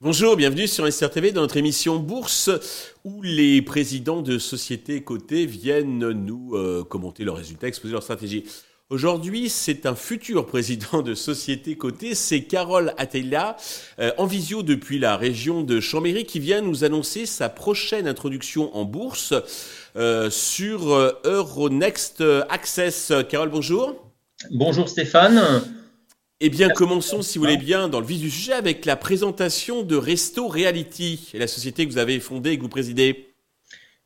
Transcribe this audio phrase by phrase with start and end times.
[0.00, 2.50] Bonjour, bienvenue sur SRTV dans notre émission Bourse
[3.04, 8.44] où les présidents de sociétés cotées viennent nous euh, commenter leurs résultats, exposer leur stratégie.
[8.94, 13.56] Aujourd'hui, c'est un futur président de société cotée, c'est Carole Atella,
[13.98, 18.72] euh, en visio depuis la région de Chambéry, qui vient nous annoncer sa prochaine introduction
[18.76, 19.34] en bourse
[19.96, 23.12] euh, sur Euronext Access.
[23.28, 23.96] Carole, bonjour.
[24.52, 25.42] Bonjour Stéphane.
[26.38, 29.82] Eh bien, commençons, si vous voulez bien, dans le vif du sujet avec la présentation
[29.82, 33.34] de Resto Reality, la société que vous avez fondée et que vous présidez.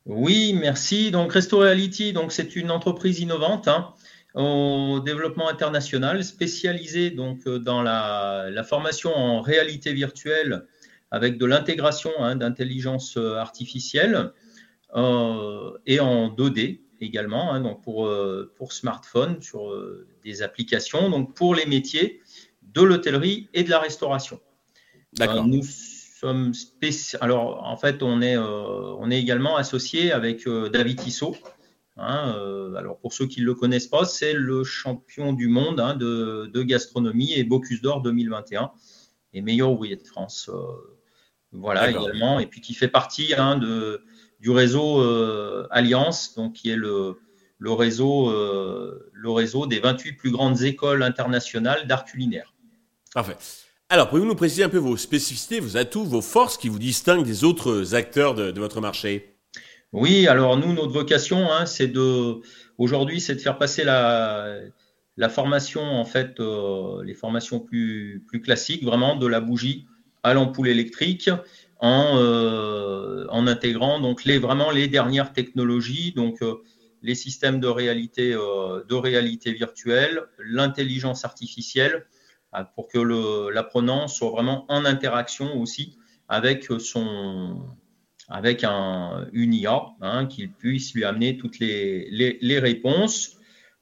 [0.07, 1.11] Oui, merci.
[1.11, 3.93] Donc, Resto Reality, donc c'est une entreprise innovante hein,
[4.35, 10.65] au développement international, spécialisée donc euh, dans la, formation en réalité virtuelle
[11.11, 14.31] avec de l'intégration hein, d'intelligence euh, artificielle
[14.95, 18.11] euh, et en 2D également, hein, donc pour,
[18.57, 19.73] pour smartphone, sur
[20.23, 22.21] des applications, donc pour les métiers
[22.73, 24.39] de l'hôtellerie et de la restauration.
[25.13, 25.43] D'accord.
[25.43, 26.53] Euh, nous sommes
[27.21, 31.35] Alors, en fait, on est, euh, on est également associé avec euh, David Tissot.
[31.99, 35.95] Hein, alors, pour ceux qui ne le connaissent pas, c'est le champion du monde hein,
[35.95, 38.71] de, gastronomie et Bocuse d'Or 2021
[39.33, 40.49] et meilleur ouvrier de France.
[41.51, 42.39] voilà, également.
[42.39, 44.01] Et puis qui fait partie hein, de,
[44.39, 45.01] du réseau
[45.71, 47.19] Alliance, donc qui est le,
[47.57, 52.53] le réseau, le réseau des 28 plus grandes écoles internationales d'art culinaire.
[53.13, 53.37] Parfait.
[53.91, 57.25] Alors, pouvez-vous nous préciser un peu vos spécificités, vos atouts, vos forces qui vous distinguent
[57.25, 59.38] des autres acteurs de, votre marché?
[59.91, 62.41] Oui, alors nous, notre vocation, hein, c'est de,
[62.77, 64.59] aujourd'hui, c'est de faire passer la,
[65.17, 69.87] la formation, en fait, euh, les formations plus, plus classiques, vraiment de la bougie
[70.23, 71.29] à l'ampoule électrique,
[71.79, 76.55] en, euh, en intégrant donc les, vraiment les dernières technologies, donc euh,
[77.01, 82.05] les systèmes de réalité, de réalité virtuelle, l'intelligence artificielle
[82.53, 82.99] euh, pour que
[83.49, 85.97] l'apprenant soit vraiment en interaction aussi
[86.27, 87.65] avec son
[88.29, 93.37] avec un, une IA, hein, qu'il puisse lui amener toutes les, les, réponses.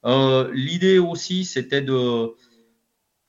[0.05, 2.33] Euh, l'idée aussi, c'était de,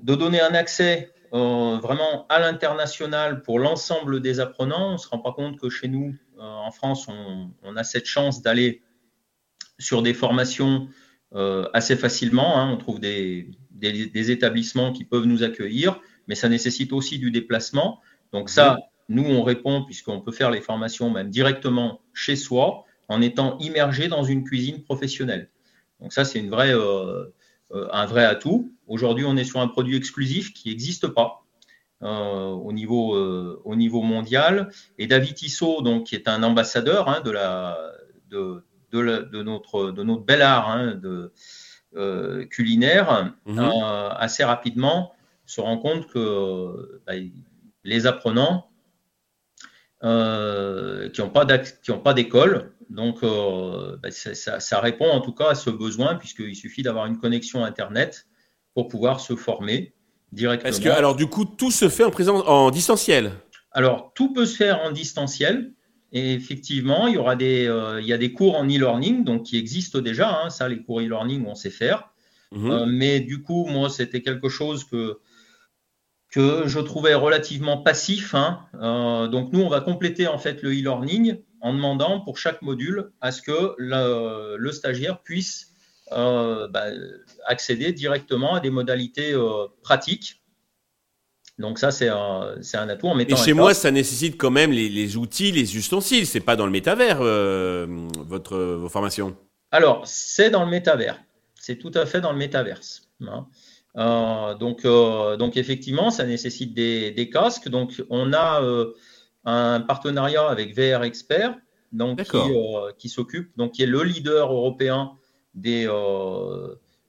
[0.00, 4.90] de donner un accès euh, vraiment à l'international pour l'ensemble des apprenants.
[4.90, 8.06] On ne se rend pas compte que chez nous, en France, on, on, a cette
[8.06, 8.82] chance d'aller
[9.80, 10.88] sur des formations
[11.72, 12.58] assez facilement.
[12.58, 12.70] Hein.
[12.72, 18.00] On trouve des, des, établissements qui peuvent nous accueillir, mais ça nécessite aussi du déplacement.
[18.32, 23.22] Donc ça, nous, on répond puisqu'on peut faire les formations même directement chez soi en
[23.22, 25.50] étant immergé dans une cuisine professionnelle.
[26.00, 27.24] Donc ça, c'est une vraie, euh,
[27.72, 28.72] euh, un vrai atout.
[28.86, 31.44] Aujourd'hui, on est sur un produit exclusif qui n'existe pas.
[32.00, 33.16] Euh, au, niveau,
[33.64, 34.70] au niveau mondial.
[34.98, 37.76] Et David Tissot, donc, qui est un ambassadeur hein, de, la,
[38.30, 41.32] de, de, notre, de notre bel art, hein, de,
[41.97, 43.58] euh, culinaire, mhm.
[44.16, 45.14] assez rapidement
[45.47, 47.14] se rend compte que bah,
[47.82, 48.68] les apprenants
[50.04, 56.14] euh, qui n'ont pas d'école, donc bah, ça, répond en tout cas à ce besoin,
[56.14, 58.26] puisqu'il suffit d'avoir une connexion Internet
[58.75, 59.92] pour pouvoir se former
[60.32, 60.70] directement.
[60.70, 63.32] Est-ce que, alors du coup, tout se fait en, présent, en distanciel?
[63.72, 65.72] Alors, tout peut se faire en distanciel.
[66.10, 69.44] Et effectivement, il y aura des, euh, il y a des cours en e-learning donc
[69.44, 70.42] qui existent déjà.
[70.42, 72.10] Hein, ça, les cours e-learning, on sait faire.
[72.53, 72.70] Mhm.
[72.70, 75.19] Euh, mais du coup, moi, c'était quelque chose que
[76.31, 78.34] que je trouvais relativement passif.
[78.34, 78.61] Hein.
[78.81, 83.11] Euh, donc nous, on va compléter en fait le e-learning en demandant pour chaque module
[83.21, 85.72] à ce que le, le stagiaire puisse
[86.11, 86.84] bah,
[87.47, 89.34] accéder directement à des modalités
[89.83, 90.39] pratiques
[91.59, 93.34] donc ça, c'est un, un, atout en mettant.
[93.34, 96.27] Et chez moi, ça nécessite quand même les, outils, les ustensiles.
[96.27, 97.87] C'est pas dans le métavers euh,
[98.27, 99.37] votre vos formations?
[99.72, 101.21] Alors, c'est dans le métavers.
[101.56, 103.09] C'est tout à fait dans le métaverse.
[103.27, 103.47] Hein.
[103.98, 107.69] Euh, donc, euh, donc effectivement, ça nécessite des, des, casques.
[107.69, 108.62] Donc, on a
[109.44, 111.56] un partenariat avec VR Expert,
[111.92, 112.38] donc qui,
[112.98, 115.12] qui s'occupe, donc qui est le leader européen
[115.54, 115.89] des,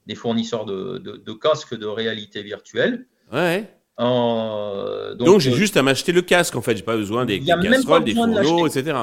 [0.06, 3.06] des fournisseurs de, de, de casques de réalité virtuelle.
[3.32, 3.68] Ouais.
[4.00, 7.40] Euh, donc, j'ai euh, juste à m'acheter le casque en fait, j'ai pas besoin des,
[7.40, 8.96] casseroles, des fourneaux, etc.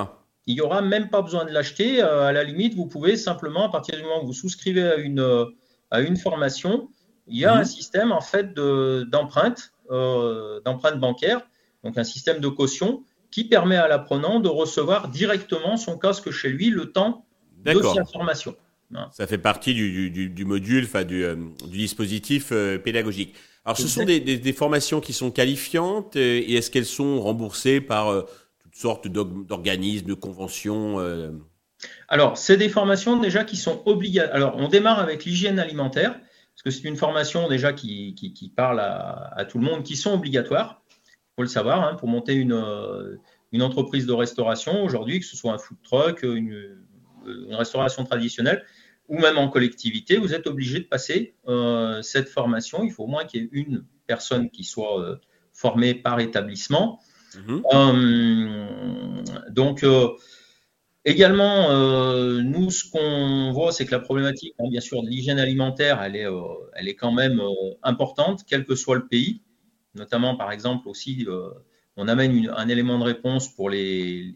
[0.47, 2.01] Il n'y aura même pas besoin de l'acheter.
[2.01, 4.95] Euh, à la limite, vous pouvez simplement, à partir du moment où vous souscrivez à
[4.95, 5.45] une,
[5.91, 6.89] à une formation,
[7.27, 7.61] il y a mhm.
[7.61, 11.41] un système en fait d'empreinte, d'empreinte bancaire,
[11.83, 16.49] donc un système de caution qui permet à l'apprenant de recevoir directement son casque chez
[16.49, 17.25] lui le temps
[17.65, 18.55] de sa formation.
[19.11, 21.25] Ça fait partie du, du, du module, enfin du,
[21.67, 22.53] du dispositif
[22.83, 23.35] pédagogique.
[23.67, 28.07] Alors, ce sont des, formations qui sont qualifiantes euh, et est-ce qu'elles sont remboursées par
[28.07, 28.21] euh,
[28.63, 31.31] toutes sortes d'organismes, de conventions euh?
[32.07, 34.33] Alors, c'est des formations déjà qui sont obligatoires.
[34.33, 36.17] Alors, on démarre avec l'hygiène alimentaire,
[36.57, 40.13] parce que c'est une formation déjà qui, qui, parle à, tout le monde, qui sont
[40.13, 40.81] obligatoires.
[40.89, 43.19] Il faut le savoir, hein, pour monter une,
[43.51, 46.79] une, entreprise de restauration aujourd'hui, que ce soit un food truck, une,
[47.27, 48.65] une restauration traditionnelle,
[49.07, 52.83] ou même en collectivité, vous êtes obligé de passer euh, cette formation.
[52.83, 55.15] Il faut au moins qu'il y ait une personne qui soit euh,
[55.53, 56.99] formée par établissement.
[57.35, 57.63] Mhm.
[57.73, 59.85] Euh, donc,
[61.09, 61.71] également,
[62.41, 66.15] nous, ce qu'on voit, c'est que la problématique, hein, bien sûr, de l'hygiène alimentaire, elle
[66.15, 66.27] est,
[66.75, 67.41] elle est quand même
[67.83, 69.41] importante, quel que soit le pays.
[69.95, 71.25] Notamment, par exemple, aussi,
[71.95, 74.33] on amène un élément de réponse pour les,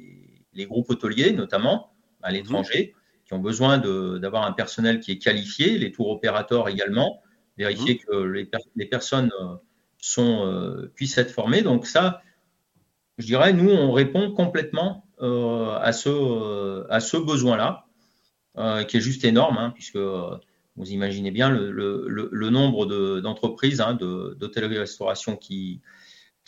[0.53, 1.91] les, groupes hôteliers, notamment
[2.23, 2.38] à mhm.
[2.38, 2.95] l'étranger
[3.31, 7.21] ont besoin d'avoir un personnel qui est qualifié, les tours opérateurs également,
[7.57, 8.12] vérifier mmh.
[8.12, 9.56] que les, personnes euh,
[9.97, 11.62] sont, euh, puissent être formées.
[11.62, 12.21] Donc ça,
[13.17, 17.85] je dirais, nous, on répond complètement euh, à ce, à ce besoin-là,
[18.85, 22.85] qui est juste énorme, hein, puisque vous imaginez bien le, le, nombre
[23.21, 25.81] d'entreprises hein, d'hôtellerie-restauration qui,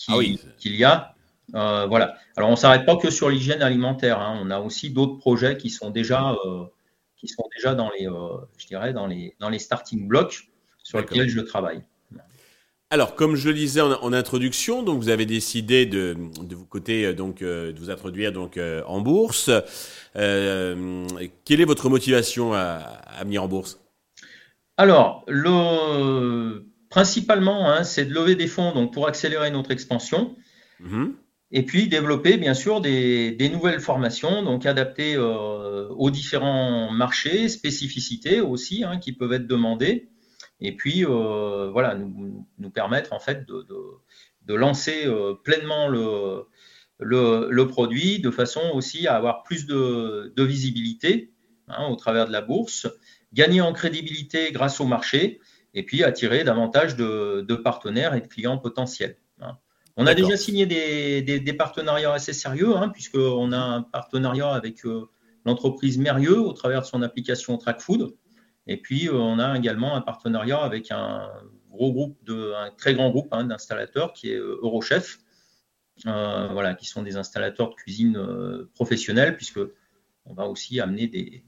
[0.08, 0.18] ah
[0.58, 1.16] qu'il y a.
[1.56, 2.16] Euh, voilà.
[2.36, 4.20] Alors, on ne s'arrête pas que sur l'hygiène alimentaire.
[4.20, 4.40] Hein.
[4.42, 6.66] On a aussi d'autres projets qui sont déjà, euh,
[7.18, 10.50] qui sont déjà dans les, euh, je dirais, dans les, dans les starting blocks
[10.82, 11.84] sur lesquels je travaille.
[12.94, 17.12] Alors, comme je le disais en, introduction, donc vous avez décidé de, de vous côté
[17.16, 19.50] donc de vous introduire donc en bourse.
[20.14, 23.80] quelle est votre motivation à, venir en bourse?
[24.78, 30.36] Alors, le, principalement, hein, c'est de lever des fonds donc pour accélérer notre expansion.
[30.80, 31.14] Mmh.
[31.52, 38.40] Et puis développer bien sûr des, nouvelles formations, donc adaptées euh, aux différents marchés, spécificités
[38.40, 40.13] aussi hein, qui peuvent être demandées.
[40.60, 43.66] Et puis euh, voilà, nous, nous, permettre en fait de,
[44.46, 46.46] de, lancer euh, pleinement le,
[47.00, 51.32] le, produit de façon aussi à avoir plus de, visibilité
[51.68, 52.88] hein, au travers de la bourse,
[53.34, 55.40] gagner en crédibilité grâce au marché
[55.74, 59.18] et puis attirer davantage de, partenaires et de clients potentiels.
[59.42, 59.58] Hein.
[59.98, 65.10] On a déjà signé des, partenariats assez sérieux, hein, puisqu'on a un partenariat avec euh,
[65.46, 68.16] l'entreprise Mérieux au travers de son application TrackFood.
[68.68, 71.30] Et puis, euh, on a également un partenariat avec un
[71.70, 75.20] gros groupe, de, un très grand groupe hein, d'installateurs qui est euh, Eurochef,
[76.06, 78.18] voilà, qui sont des installateurs de cuisine
[78.74, 79.60] professionnels, puisque
[80.26, 81.44] on va aussi amener des,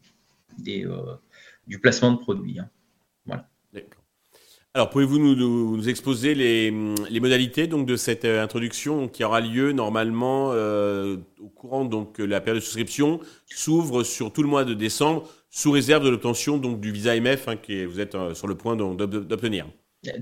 [1.68, 2.60] du placement de produits.
[2.60, 2.70] Hein.
[4.76, 10.50] Alors, pouvez-vous nous, exposer les, modalités donc de cette euh, introduction qui aura lieu normalement
[10.52, 15.30] euh, au courant donc la période de souscription s'ouvre sur tout le mois de décembre
[15.56, 18.56] sous réserve de l'obtention donc du visa MF hein, que vous êtes euh, sur le
[18.56, 19.68] point d'obtenir.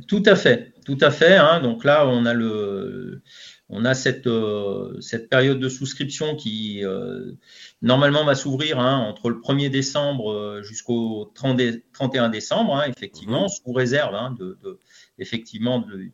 [0.07, 1.35] Tout à fait, tout à fait.
[1.35, 1.59] Hein.
[1.59, 3.21] donc là, on a le
[3.67, 7.31] on a cette, euh, cette période de souscription qui euh,
[7.81, 13.49] normalement va s'ouvrir hein, entre le 1er décembre jusqu'au 31 décembre, hein, effectivement, mhm.
[13.49, 14.79] sous réserve hein, de,
[15.17, 16.11] effectivement de,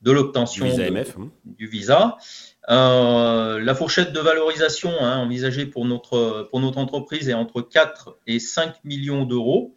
[0.00, 0.66] de l'obtention
[1.44, 2.16] du visa.
[2.68, 8.84] La fourchette de valorisation envisagée pour notre, pour notre entreprise est entre 4 et 5
[8.84, 9.76] millions d'euros.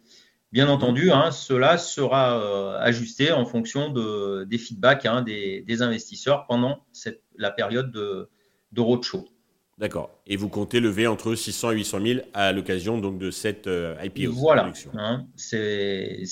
[0.50, 6.46] Bien entendu, hein, cela sera euh, ajusté en fonction de, des feedbacks hein, des, investisseurs
[6.46, 8.30] pendant cette, la période de,
[8.72, 9.28] de roadshow.
[9.76, 10.10] D'accord.
[10.26, 13.94] Et vous comptez lever entre 600 et 800 000 à l'occasion donc de cette euh,
[14.02, 14.32] IPO.
[14.32, 14.72] Voilà.
[14.94, 16.24] Hein, c'est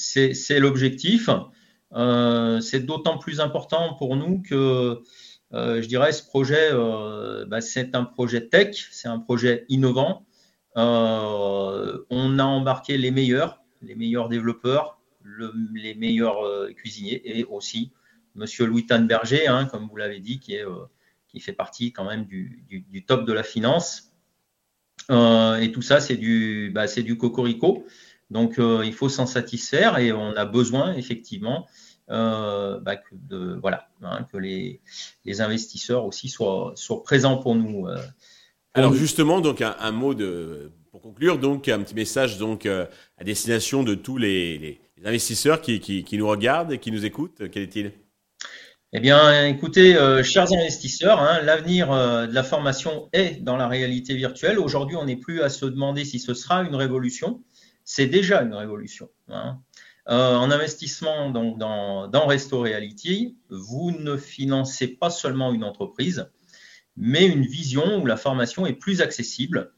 [0.58, 1.28] l'objectif.
[1.92, 5.02] Euh, c'est d'autant plus important pour nous que
[5.52, 6.70] je dirais ce projet,
[7.46, 10.26] bah, c'est un projet tech, c'est un projet innovant.
[10.74, 14.98] on a embarqué les meilleurs les meilleurs développeurs,
[15.74, 17.92] les meilleurs euh, cuisiniers et aussi
[18.34, 20.86] Monsieur Louis Tanberger, hein, comme vous l'avez dit, qui, est, euh,
[21.28, 24.12] qui fait partie quand même du, top de la finance.
[25.10, 27.86] Euh, et tout ça, c'est du, bah, du cocorico.
[28.30, 31.66] Donc, il faut s'en satisfaire et on a besoin effectivement
[32.08, 34.80] bah, que, de, voilà, hein, que les,
[35.24, 37.88] les, investisseurs aussi soient, soient présents pour nous.
[38.74, 43.82] Alors justement, donc un, mot de pour conclure, donc un petit message donc à destination
[43.82, 47.92] de tous les, investisseurs qui, nous regardent et qui nous écoutent Quel est-il?
[48.92, 53.66] Eh bien, écoutez, euh, chers investisseurs, hein, l'avenir euh, de la formation est dans la
[53.66, 54.58] réalité virtuelle.
[54.58, 57.42] Aujourd'hui, on n'est plus à se demander si ce sera une révolution.
[57.84, 59.10] C'est déjà une révolution.
[59.28, 59.58] Hein.
[60.08, 66.30] Euh, en investissement donc, dans, dans Resto Reality, vous ne financez pas seulement une entreprise,
[66.96, 69.72] mais une vision où la formation est plus accessible,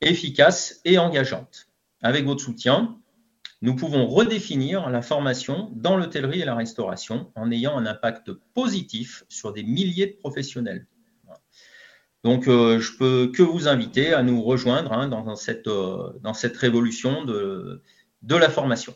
[0.00, 1.68] efficace et engageante.
[2.02, 2.98] Avec votre soutien,
[3.60, 9.24] nous pouvons redéfinir la formation dans l'hôtellerie et la restauration en ayant un impact positif
[9.28, 10.86] sur des milliers de professionnels.
[12.24, 17.24] Donc, je peux que vous inviter à nous rejoindre hein, dans, cette, dans cette révolution
[17.24, 17.82] de
[18.36, 18.94] la formation.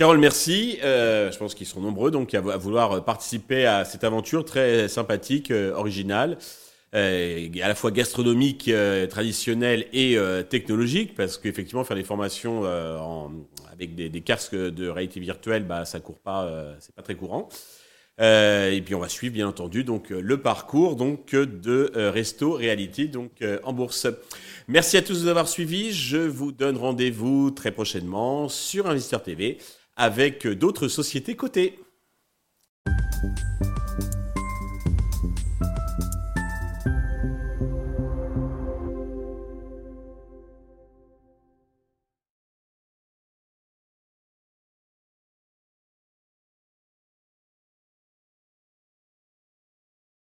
[0.00, 0.78] Carole, merci.
[0.80, 6.38] je pense qu'ils sont nombreux donc à, vouloir participer à cette aventure très sympathique, originale.
[6.94, 12.62] Euh, à la fois gastronomique, euh, traditionnelle et euh, technologique, parce qu'effectivement faire des formations
[12.62, 13.30] en,
[13.70, 17.50] avec des, des, casques de réalité virtuelle, bah ça court pas, c'est pas très courant.
[18.18, 23.44] et puis on va suivre bien entendu donc le parcours donc de Resto Reality donc
[23.64, 24.06] en bourse.
[24.66, 25.92] Merci à tous d'avoir suivi.
[25.92, 29.58] Je vous donne rendez-vous très prochainement sur Investeur TV
[30.00, 31.78] avec d'autres sociétés cotées.